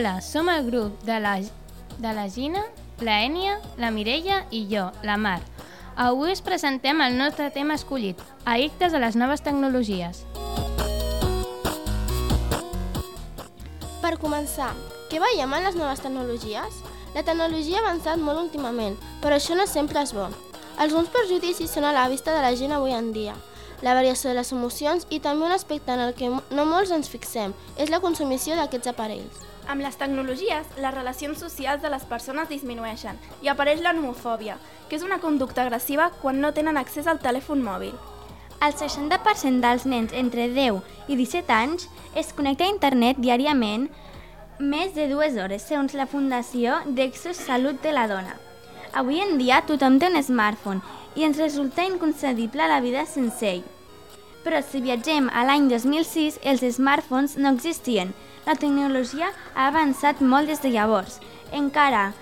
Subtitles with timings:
[0.00, 1.34] Hola, som el grup de la,
[1.98, 2.62] de la Gina,
[3.04, 5.42] la Ènia, la Mireia i jo, la Mar.
[5.92, 8.16] Avui us presentem el nostre tema escollit,
[8.48, 10.22] addictes a les noves tecnologies.
[14.00, 14.70] Per començar,
[15.12, 16.80] què veiem en les noves tecnologies?
[17.12, 20.30] La tecnologia ha avançat molt últimament, però això no sempre és bo.
[20.80, 23.36] Alguns perjudicis són a la vista de la gent avui en dia.
[23.82, 27.08] La variació de les emocions i també un aspecte en el que no molts ens
[27.08, 29.46] fixem, és la consumició d'aquests aparells.
[29.70, 34.58] Amb les tecnologies, les relacions socials de les persones disminueixen i apareix la nomofòbia,
[34.88, 37.96] que és una conducta agressiva quan no tenen accés al telèfon mòbil.
[38.60, 43.88] El 60% dels nens entre 10 i 17 anys es connecta a internet diàriament
[44.60, 48.36] més de dues hores, segons la Fundació d'Exos Salut de la Dona.
[48.92, 50.80] Avui en dia tothom té un smartphone
[51.14, 53.62] i ens resulta inconcebible la vida sense ell.
[54.42, 58.14] Però si viatgem a l'any 2006, els smartphones no existien.
[58.46, 61.20] La tecnologia ha avançat molt des de llavors.
[61.52, 62.12] Encara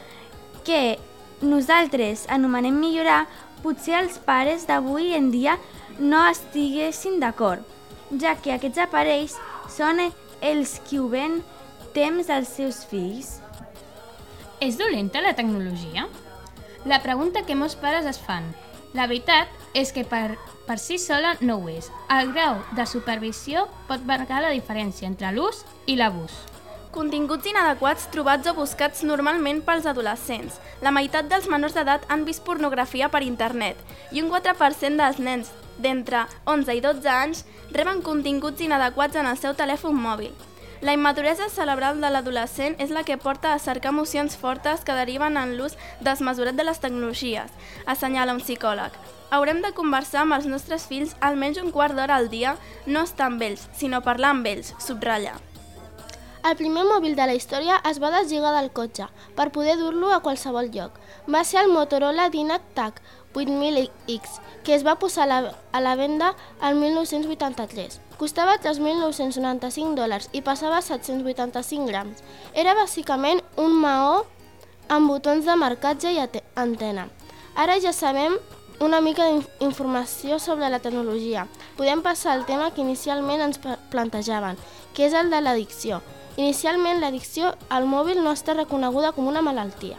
[0.67, 0.99] que
[1.41, 3.27] nosaltres anomenem millorar,
[3.63, 5.57] potser els pares d'avui en dia
[5.99, 7.63] no estiguessin d'acord,
[8.21, 9.39] ja que aquests aparells
[9.71, 10.03] són
[10.43, 11.41] els qui ho ven
[11.95, 13.39] temps als seus fills.
[14.61, 16.09] És dolenta la tecnologia?
[16.89, 18.47] La pregunta que molts pares es fan.
[18.97, 21.91] La veritat és que per, per si sola no ho és.
[22.09, 26.33] El grau de supervisió pot marcar la diferència entre l'ús i l'abús.
[26.95, 30.57] Continguts inadequats trobats o buscats normalment pels adolescents.
[30.81, 33.77] La meitat dels menors d'edat han vist pornografia per internet
[34.09, 37.45] i un 4% dels nens d'entre 11 i 12 anys
[37.77, 40.33] reben continguts inadequats en el seu telèfon mòbil.
[40.81, 45.35] La immaduresa cerebral de l'adolescent és la que porta a cercar emocions fortes que deriven
[45.41, 45.75] en l'ús
[46.07, 47.51] desmesurat de les tecnologies,
[47.87, 48.95] assenyala un psicòleg.
[49.35, 52.55] Haurem de conversar amb els nostres fills almenys un quart d'hora al dia,
[52.87, 55.35] no estar amb ells, sinó parlar amb ells, subratlla.
[56.47, 60.23] El primer mòbil de la història es va deslligar del cotxe per poder dur-lo a
[60.23, 60.95] qualsevol lloc.
[61.27, 63.03] Va ser el Motorola DynaTAC
[63.39, 68.01] 8000X, que es va posar a la, a la venda el 1983.
[68.19, 72.23] Costava 3.995 dòlars i passava 785 grams.
[72.53, 74.25] Era bàsicament un maó
[74.89, 76.21] amb botons de marcatge i
[76.59, 77.09] antena.
[77.55, 78.37] Ara ja sabem
[78.81, 81.47] una mica d'informació sobre la tecnologia.
[81.77, 83.59] Podem passar al tema que inicialment ens
[83.91, 84.59] plantejaven,
[84.95, 86.03] que és el de l'addicció.
[86.39, 89.99] Inicialment, l'addicció al mòbil no està reconeguda com una malaltia.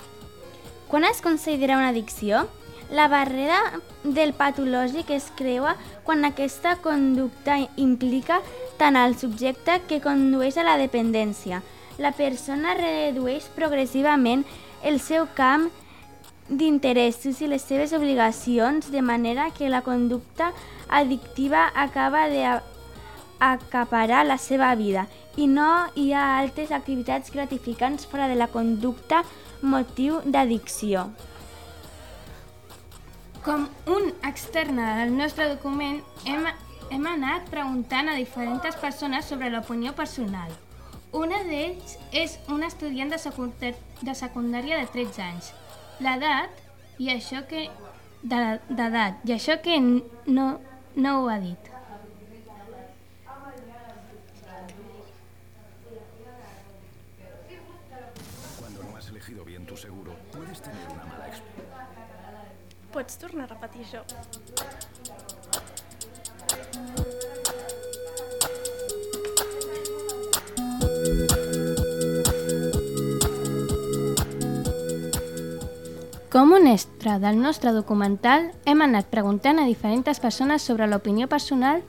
[0.88, 2.48] Quan es considera una addicció?
[2.90, 3.60] La barrera
[4.04, 5.76] del patològic es creua
[6.08, 8.42] quan aquesta conducta implica
[8.80, 11.62] tant al subjecte que condueix a la dependència.
[12.02, 14.42] La persona redueix progressivament
[14.82, 15.70] el seu camp
[16.50, 20.54] d'interessos i les seves obligacions de manera que la conducta
[20.90, 25.06] addictiva acaba d'acaparar la seva vida
[25.38, 29.24] i no hi ha altres activitats gratificants fora de la conducta
[29.62, 31.12] motiu d'addicció.
[33.44, 36.48] Com un externe del nostre document, hem,
[36.92, 40.52] hem anat preguntant a diferents persones sobre l'opinió personal.
[41.16, 45.54] Una d'ells és un estudiant de, secundària, de secundària de 13 anys.
[46.04, 46.60] L'edat
[47.00, 47.70] i això que
[48.22, 50.48] d'edat i això que no,
[50.96, 51.72] no ho ha dit.
[58.60, 62.29] Cuando no has elegido bien tu seguro, puedes tener una mala experiencia.
[62.90, 64.02] Pots tornar a repetir això?
[76.30, 81.82] Com un extra del nostre documental, hem anat preguntant a diferents persones sobre l'opinió personal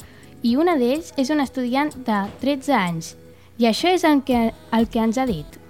[0.43, 3.15] i una d'ells és un estudiant de 13 anys.
[3.61, 5.61] I això és el que, el que ens ha dit.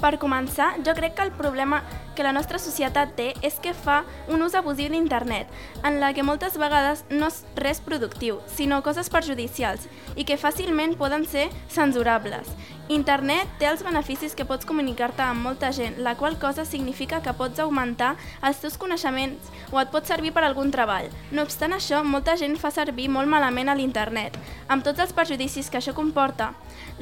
[0.00, 1.82] Per començar, jo crec que el problema
[2.16, 4.00] que la nostra societat té és que fa
[4.32, 5.46] un ús abusiu d'internet,
[5.84, 9.86] en la que moltes vegades no és res productiu, sinó coses perjudicials,
[10.16, 12.48] i que fàcilment poden ser censurables.
[12.88, 17.34] Internet té els beneficis que pots comunicar-te amb molta gent, la qual cosa significa que
[17.34, 18.12] pots augmentar
[18.46, 21.08] els teus coneixements o et pot servir per algun treball.
[21.34, 24.38] No obstant això, molta gent fa servir molt malament a l'internet,
[24.70, 26.52] amb tots els perjudicis que això comporta.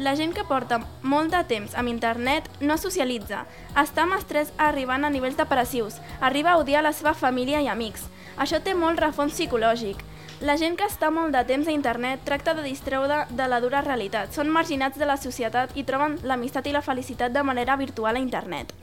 [0.00, 3.44] La gent que porta molt de temps amb internet no socialitza,
[3.76, 8.08] està amb estrès arribant a nivells depressius, arriba a odiar la seva família i amics.
[8.36, 10.00] Això té molt refons psicològic.
[10.40, 13.84] La gent que està molt de temps a internet tracta de distreure de la dura
[13.86, 14.34] realitat.
[14.34, 18.24] Són marginats de la societat i troben l'amistat i la felicitat de manera virtual a
[18.24, 18.74] internet.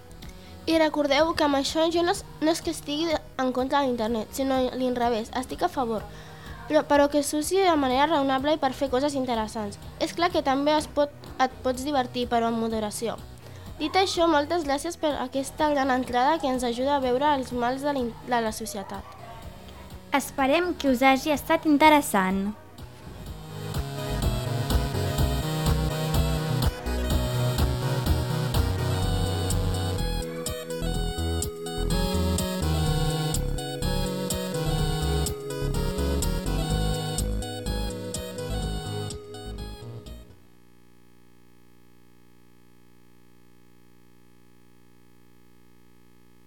[0.66, 4.30] I recordeu que amb això jo no no és que estigui en contra de l'internet,
[4.32, 6.06] sinó l'inrevés, estic a favor,
[6.70, 9.80] però, però que s'usi de manera raonable i per fer coses interessants.
[10.00, 13.18] És clar que també es pot, et pots divertir, però amb moderació.
[13.82, 17.82] Dit això, moltes gràcies per aquesta gran entrada que ens ajuda a veure els mals
[17.82, 17.96] de
[18.30, 19.16] la, societat.
[20.14, 22.52] Esperem que us hagi estat interessant.